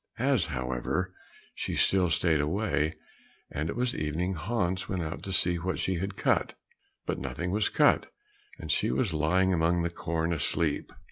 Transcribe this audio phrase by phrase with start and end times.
[0.17, 1.13] As, however,
[1.53, 2.95] she still stayed away,
[3.51, 6.55] and it was evening, Hans went out to see what she had cut,
[7.05, 8.11] but nothing was cut,
[8.57, 10.91] and she was lying among the corn asleep.